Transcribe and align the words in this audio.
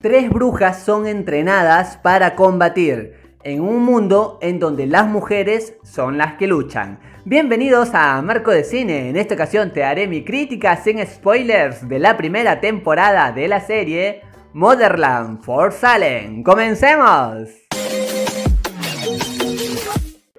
Tres 0.00 0.30
brujas 0.30 0.84
son 0.84 1.08
entrenadas 1.08 1.96
para 1.96 2.36
combatir 2.36 3.14
en 3.42 3.60
un 3.60 3.82
mundo 3.82 4.38
en 4.40 4.60
donde 4.60 4.86
las 4.86 5.08
mujeres 5.08 5.74
son 5.82 6.18
las 6.18 6.34
que 6.34 6.46
luchan. 6.46 7.00
Bienvenidos 7.24 7.90
a 7.94 8.22
Marco 8.22 8.52
de 8.52 8.62
Cine. 8.62 9.08
En 9.08 9.16
esta 9.16 9.34
ocasión 9.34 9.72
te 9.72 9.82
haré 9.82 10.06
mi 10.06 10.24
crítica 10.24 10.76
sin 10.76 11.04
spoilers 11.04 11.88
de 11.88 11.98
la 11.98 12.16
primera 12.16 12.60
temporada 12.60 13.32
de 13.32 13.48
la 13.48 13.58
serie 13.58 14.20
Motherland 14.52 15.42
for 15.42 15.72
Salem. 15.72 16.44
¡Comencemos! 16.44 17.48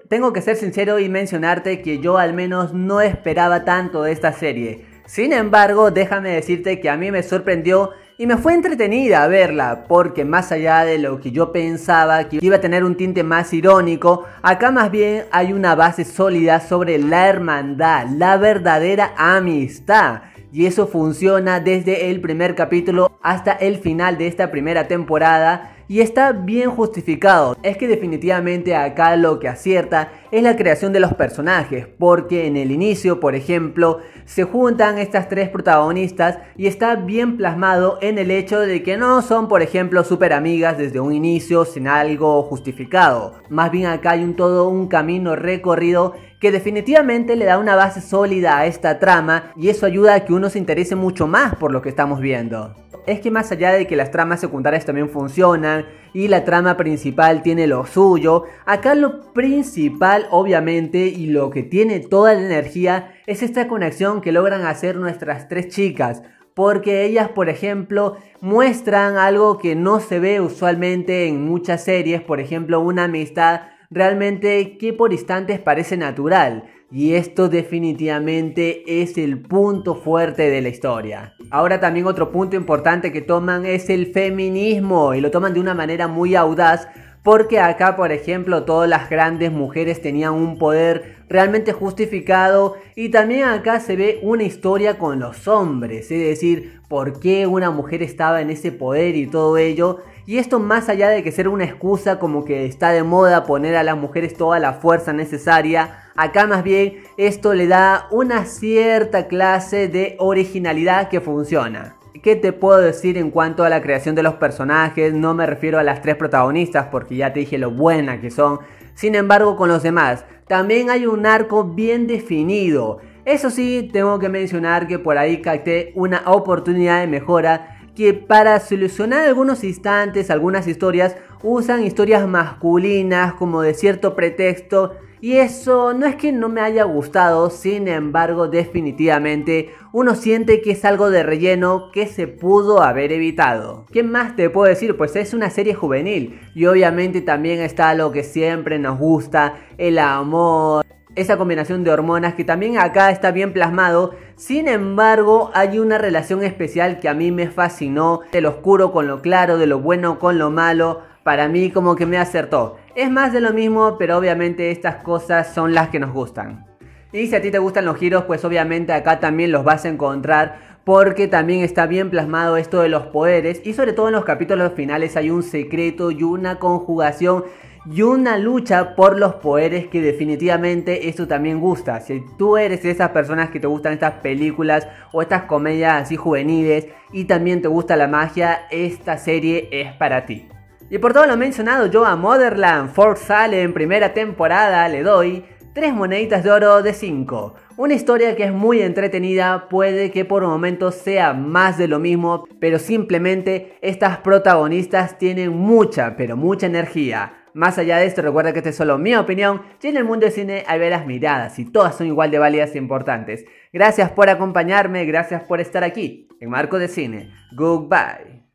Tengo 0.07 0.31
que 0.31 0.41
ser 0.41 0.55
sincero 0.55 0.99
y 0.99 1.09
mencionarte 1.09 1.81
que 1.81 1.99
yo 1.99 2.17
al 2.17 2.33
menos 2.33 2.73
no 2.73 3.01
esperaba 3.01 3.65
tanto 3.65 4.03
de 4.03 4.13
esta 4.13 4.31
serie. 4.31 4.85
Sin 5.05 5.33
embargo, 5.33 5.91
déjame 5.91 6.29
decirte 6.29 6.79
que 6.79 6.89
a 6.89 6.95
mí 6.95 7.11
me 7.11 7.23
sorprendió 7.23 7.89
y 8.19 8.27
me 8.27 8.35
fue 8.35 8.53
entretenida 8.53 9.25
verla, 9.27 9.85
porque 9.87 10.25
más 10.25 10.51
allá 10.51 10.83
de 10.83 10.97
lo 10.97 11.21
que 11.21 11.31
yo 11.31 11.53
pensaba 11.53 12.25
que 12.25 12.39
iba 12.41 12.57
a 12.57 12.61
tener 12.61 12.83
un 12.83 12.97
tinte 12.97 13.23
más 13.23 13.53
irónico, 13.53 14.25
acá 14.41 14.71
más 14.71 14.91
bien 14.91 15.23
hay 15.31 15.53
una 15.53 15.73
base 15.73 16.03
sólida 16.03 16.59
sobre 16.59 16.99
la 16.99 17.29
hermandad, 17.29 18.07
la 18.09 18.35
verdadera 18.35 19.13
amistad. 19.15 20.23
Y 20.51 20.65
eso 20.65 20.87
funciona 20.87 21.61
desde 21.61 22.11
el 22.11 22.19
primer 22.19 22.55
capítulo 22.55 23.17
hasta 23.21 23.53
el 23.53 23.77
final 23.77 24.17
de 24.17 24.27
esta 24.27 24.51
primera 24.51 24.89
temporada 24.89 25.77
y 25.89 26.01
está 26.01 26.31
bien 26.31 26.69
justificado. 26.69 27.57
Es 27.63 27.75
que 27.75 27.87
definitivamente 27.87 28.75
acá 28.75 29.15
lo 29.15 29.39
que 29.39 29.49
acierta 29.49 30.11
es 30.31 30.43
la 30.43 30.55
creación 30.55 30.93
de 30.93 30.99
los 30.99 31.15
personajes, 31.15 31.87
porque 31.87 32.45
en 32.45 32.55
el 32.55 32.71
inicio, 32.71 33.19
por 33.19 33.33
ejemplo, 33.33 33.97
se 34.23 34.43
juntan 34.43 34.99
estas 34.99 35.27
tres 35.27 35.49
protagonistas 35.49 36.37
y 36.55 36.67
está 36.67 36.95
bien 36.95 37.37
plasmado 37.37 37.97
en 38.01 38.19
el 38.19 38.29
hecho 38.29 38.59
de 38.59 38.83
que 38.83 38.97
no 38.97 39.23
son, 39.23 39.47
por 39.47 39.63
ejemplo, 39.63 40.03
super 40.03 40.31
amigas 40.31 40.77
desde 40.77 40.99
un 40.99 41.11
inicio 41.11 41.65
sin 41.65 41.87
algo 41.87 42.43
justificado. 42.43 43.41
Más 43.49 43.71
bien 43.71 43.87
acá 43.87 44.11
hay 44.11 44.23
un 44.23 44.35
todo 44.35 44.69
un 44.69 44.87
camino 44.87 45.35
recorrido 45.35 46.13
que 46.39 46.51
definitivamente 46.51 47.35
le 47.35 47.45
da 47.45 47.57
una 47.57 47.75
base 47.75 47.99
sólida 47.99 48.59
a 48.59 48.67
esta 48.67 48.99
trama 48.99 49.51
y 49.57 49.69
eso 49.69 49.87
ayuda 49.87 50.13
a 50.13 50.25
que 50.25 50.33
uno 50.33 50.51
se 50.51 50.59
interese 50.59 50.95
mucho 50.95 51.25
más 51.25 51.55
por 51.55 51.71
lo 51.71 51.81
que 51.81 51.89
estamos 51.89 52.21
viendo 52.21 52.75
es 53.05 53.19
que 53.19 53.31
más 53.31 53.51
allá 53.51 53.71
de 53.71 53.87
que 53.87 53.95
las 53.95 54.11
tramas 54.11 54.39
secundarias 54.39 54.85
también 54.85 55.09
funcionan 55.09 55.85
y 56.13 56.27
la 56.27 56.43
trama 56.43 56.77
principal 56.77 57.41
tiene 57.43 57.67
lo 57.67 57.85
suyo, 57.85 58.45
acá 58.65 58.95
lo 58.95 59.33
principal 59.33 60.27
obviamente 60.31 61.07
y 61.07 61.27
lo 61.27 61.49
que 61.49 61.63
tiene 61.63 61.99
toda 61.99 62.33
la 62.33 62.41
energía 62.41 63.13
es 63.27 63.43
esta 63.43 63.67
conexión 63.67 64.21
que 64.21 64.31
logran 64.31 64.65
hacer 64.65 64.95
nuestras 64.95 65.47
tres 65.47 65.69
chicas. 65.69 66.23
Porque 66.55 67.05
ellas, 67.05 67.29
por 67.29 67.47
ejemplo, 67.47 68.17
muestran 68.41 69.17
algo 69.17 69.57
que 69.59 69.75
no 69.75 70.01
se 70.01 70.19
ve 70.19 70.41
usualmente 70.41 71.27
en 71.27 71.45
muchas 71.45 71.85
series, 71.85 72.21
por 72.21 72.41
ejemplo, 72.41 72.81
una 72.81 73.05
amistad 73.05 73.61
realmente 73.89 74.77
que 74.77 74.93
por 74.93 75.13
instantes 75.13 75.59
parece 75.59 75.97
natural. 75.97 76.65
Y 76.91 77.13
esto 77.13 77.49
definitivamente 77.49 79.01
es 79.03 79.17
el 79.19 79.39
punto 79.41 79.93
fuerte 79.93 80.49
de 80.49 80.61
la 80.61 80.69
historia. 80.69 81.35
Ahora 81.51 81.79
también 81.79 82.07
otro 82.07 82.31
punto 82.31 82.55
importante 82.55 83.11
que 83.11 83.21
toman 83.21 83.65
es 83.65 83.91
el 83.91 84.07
feminismo 84.07 85.13
y 85.13 85.21
lo 85.21 85.29
toman 85.29 85.53
de 85.53 85.59
una 85.59 85.75
manera 85.75 86.07
muy 86.07 86.35
audaz 86.35 86.87
porque 87.21 87.59
acá, 87.59 87.95
por 87.95 88.11
ejemplo, 88.11 88.63
todas 88.63 88.89
las 88.89 89.09
grandes 89.09 89.51
mujeres 89.51 90.01
tenían 90.01 90.33
un 90.33 90.57
poder 90.57 91.17
realmente 91.27 91.73
justificado 91.73 92.75
y 92.95 93.09
también 93.09 93.43
acá 93.43 93.79
se 93.81 93.95
ve 93.95 94.19
una 94.23 94.43
historia 94.43 94.97
con 94.97 95.19
los 95.19 95.47
hombres, 95.47 96.09
es 96.09 96.19
decir, 96.19 96.79
por 96.87 97.19
qué 97.19 97.45
una 97.45 97.71
mujer 97.71 98.01
estaba 98.01 98.41
en 98.41 98.49
ese 98.49 98.71
poder 98.71 99.15
y 99.15 99.27
todo 99.27 99.57
ello. 99.57 99.99
Y 100.25 100.37
esto 100.37 100.59
más 100.59 100.89
allá 100.89 101.09
de 101.09 101.21
que 101.21 101.31
ser 101.31 101.49
una 101.49 101.65
excusa 101.65 102.19
como 102.19 102.45
que 102.45 102.65
está 102.65 102.91
de 102.91 103.03
moda 103.03 103.45
poner 103.45 103.75
a 103.75 103.83
las 103.83 103.97
mujeres 103.97 104.35
toda 104.35 104.59
la 104.59 104.73
fuerza 104.73 105.11
necesaria, 105.11 106.08
acá 106.19 106.45
más 106.47 106.63
bien 106.63 107.03
esto 107.15 107.53
le 107.53 107.67
da 107.67 108.07
una 108.11 108.45
cierta 108.45 109.27
clase 109.27 109.87
de 109.87 110.17
originalidad 110.19 111.07
que 111.07 111.21
funciona. 111.21 111.95
¿Qué 112.21 112.35
te 112.35 112.51
puedo 112.51 112.79
decir 112.79 113.17
en 113.17 113.31
cuanto 113.31 113.63
a 113.63 113.69
la 113.69 113.81
creación 113.81 114.15
de 114.15 114.23
los 114.23 114.33
personajes? 114.33 115.13
No 115.13 115.33
me 115.33 115.45
refiero 115.45 115.79
a 115.79 115.83
las 115.83 116.01
tres 116.01 116.17
protagonistas 116.17 116.87
porque 116.91 117.15
ya 117.15 117.31
te 117.31 117.39
dije 117.39 117.57
lo 117.57 117.71
buena 117.71 118.19
que 118.19 118.31
son. 118.31 118.59
Sin 118.95 119.15
embargo, 119.15 119.55
con 119.55 119.69
los 119.69 119.81
demás, 119.81 120.25
también 120.47 120.89
hay 120.89 121.05
un 121.05 121.25
arco 121.25 121.63
bien 121.63 122.05
definido. 122.05 122.99
Eso 123.23 123.49
sí, 123.49 123.89
tengo 123.93 124.19
que 124.19 124.27
mencionar 124.27 124.87
que 124.87 124.99
por 124.99 125.17
ahí 125.17 125.41
capté 125.41 125.93
una 125.95 126.23
oportunidad 126.25 126.99
de 126.99 127.07
mejora 127.07 127.77
que 127.95 128.13
para 128.13 128.59
solucionar 128.59 129.25
algunos 129.25 129.63
instantes, 129.63 130.29
algunas 130.29 130.67
historias, 130.67 131.15
usan 131.43 131.85
historias 131.85 132.27
masculinas 132.27 133.35
como 133.35 133.61
de 133.61 133.73
cierto 133.73 134.15
pretexto. 134.15 134.95
Y 135.21 135.37
eso 135.37 135.93
no 135.93 136.05
es 136.05 136.15
que 136.15 136.31
no 136.31 136.47
me 136.47 136.61
haya 136.61 136.83
gustado, 136.85 137.49
sin 137.49 137.87
embargo 137.89 138.47
definitivamente 138.47 139.69
uno 139.91 140.15
siente 140.15 140.61
que 140.61 140.71
es 140.71 140.85
algo 140.85 141.09
de 141.09 141.23
relleno 141.23 141.91
que 141.91 142.07
se 142.07 142.27
pudo 142.27 142.81
haber 142.81 143.11
evitado. 143.11 143.85
¿Qué 143.91 144.03
más 144.03 144.35
te 144.35 144.49
puedo 144.49 144.69
decir? 144.69 144.95
Pues 144.95 145.15
es 145.17 145.33
una 145.33 145.49
serie 145.49 145.73
juvenil 145.73 146.39
y 146.55 146.65
obviamente 146.67 147.21
también 147.21 147.59
está 147.59 147.93
lo 147.95 148.11
que 148.11 148.23
siempre 148.23 148.79
nos 148.79 148.97
gusta, 148.97 149.55
el 149.77 149.99
amor, 149.99 150.85
esa 151.15 151.37
combinación 151.37 151.83
de 151.83 151.91
hormonas 151.91 152.35
que 152.35 152.45
también 152.45 152.77
acá 152.77 153.09
está 153.09 153.31
bien 153.31 153.51
plasmado. 153.51 154.15
Sin 154.35 154.67
embargo, 154.67 155.51
hay 155.53 155.79
una 155.79 155.97
relación 155.97 156.43
especial 156.43 156.99
que 156.99 157.09
a 157.09 157.13
mí 157.13 157.31
me 157.31 157.49
fascinó, 157.49 158.21
de 158.31 158.41
lo 158.41 158.49
oscuro 158.49 158.91
con 158.91 159.07
lo 159.07 159.21
claro, 159.21 159.57
de 159.57 159.67
lo 159.67 159.79
bueno 159.79 160.19
con 160.19 160.37
lo 160.37 160.49
malo. 160.49 161.01
Para 161.23 161.49
mí 161.49 161.71
como 161.71 161.95
que 161.95 162.05
me 162.05 162.17
acertó. 162.17 162.77
Es 162.99 163.09
más 163.09 163.31
de 163.31 163.39
lo 163.39 163.53
mismo, 163.53 163.95
pero 163.97 164.17
obviamente 164.17 164.71
estas 164.71 164.97
cosas 164.97 165.53
son 165.53 165.73
las 165.73 165.87
que 165.87 166.01
nos 166.01 166.11
gustan. 166.11 166.65
Y 167.13 167.27
si 167.27 167.35
a 167.37 167.41
ti 167.41 167.49
te 167.49 167.57
gustan 167.57 167.85
los 167.85 167.95
giros, 167.95 168.25
pues 168.25 168.43
obviamente 168.43 168.91
acá 168.91 169.21
también 169.21 169.53
los 169.53 169.63
vas 169.63 169.85
a 169.85 169.87
encontrar 169.87 170.79
porque 170.83 171.29
también 171.29 171.61
está 171.61 171.85
bien 171.85 172.09
plasmado 172.09 172.57
esto 172.57 172.81
de 172.81 172.89
los 172.89 173.03
poderes 173.03 173.61
y 173.63 173.71
sobre 173.71 173.93
todo 173.93 174.09
en 174.09 174.15
los 174.15 174.25
capítulos 174.25 174.73
finales 174.75 175.15
hay 175.15 175.29
un 175.29 175.43
secreto 175.43 176.11
y 176.11 176.23
una 176.23 176.59
conjugación 176.59 177.45
y 177.89 178.01
una 178.01 178.37
lucha 178.37 178.97
por 178.97 179.17
los 179.17 179.35
poderes 179.35 179.87
que 179.87 180.01
definitivamente 180.01 181.07
esto 181.07 181.25
también 181.25 181.61
gusta. 181.61 182.01
Si 182.01 182.21
tú 182.37 182.57
eres 182.57 182.83
de 182.83 182.91
esas 182.91 183.11
personas 183.11 183.49
que 183.49 183.61
te 183.61 183.67
gustan 183.67 183.93
estas 183.93 184.15
películas 184.15 184.89
o 185.13 185.21
estas 185.21 185.43
comedias 185.43 186.01
así 186.01 186.17
juveniles 186.17 186.87
y 187.13 187.23
también 187.23 187.61
te 187.61 187.69
gusta 187.69 187.95
la 187.95 188.09
magia, 188.09 188.67
esta 188.69 189.17
serie 189.17 189.69
es 189.71 189.93
para 189.93 190.25
ti. 190.25 190.49
Y 190.91 190.97
por 190.97 191.13
todo 191.13 191.27
lo 191.27 191.37
mencionado, 191.37 191.85
yo 191.85 192.03
a 192.03 192.15
Motherland 192.15 192.89
Fort 192.89 193.17
Salem 193.17 193.73
primera 193.73 194.13
temporada 194.13 194.87
le 194.87 195.03
doy 195.03 195.45
3 195.73 195.93
moneditas 195.93 196.43
de 196.43 196.49
oro 196.49 196.81
de 196.81 196.93
5. 196.93 197.53
Una 197.77 197.93
historia 197.93 198.35
que 198.35 198.45
es 198.45 198.51
muy 198.51 198.81
entretenida, 198.81 199.69
puede 199.69 200.09
que 200.09 200.25
por 200.25 200.41
momentos 200.41 200.95
sea 200.95 201.33
más 201.33 201.77
de 201.77 201.87
lo 201.87 201.99
mismo, 201.99 202.47
pero 202.59 202.79
simplemente 202.79 203.77
estas 203.81 204.17
protagonistas 204.17 205.19
tienen 205.19 205.55
mucha, 205.55 206.15
pero 206.17 206.35
mucha 206.35 206.65
energía. 206.65 207.33
Más 207.53 207.77
allá 207.77 207.97
de 207.97 208.07
esto, 208.07 208.23
recuerda 208.23 208.51
que 208.51 208.59
esta 208.59 208.69
es 208.69 208.75
solo 208.75 208.97
mi 208.97 209.15
opinión 209.15 209.61
y 209.81 209.87
en 209.87 209.97
el 209.97 210.05
mundo 210.05 210.25
del 210.25 210.33
cine 210.33 210.63
hay 210.67 210.79
varias 210.79 211.05
miradas 211.05 211.59
y 211.59 211.65
todas 211.65 211.95
son 211.95 212.07
igual 212.07 212.31
de 212.31 212.39
válidas 212.39 212.73
e 212.73 212.79
importantes. 212.79 213.45
Gracias 213.71 214.09
por 214.09 214.27
acompañarme, 214.29 215.05
gracias 215.05 215.43
por 215.43 215.61
estar 215.61 215.83
aquí 215.83 216.27
en 216.39 216.49
Marco 216.49 216.79
de 216.79 216.87
Cine. 216.87 217.31
Goodbye. 217.55 218.48